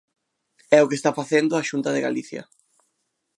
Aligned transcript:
É 0.77 0.79
o 0.81 0.89
que 0.89 0.97
está 0.99 1.11
facendo 1.19 1.53
a 1.55 1.65
Xunta 1.69 1.89
de 1.93 2.03
Galicia. 2.07 2.43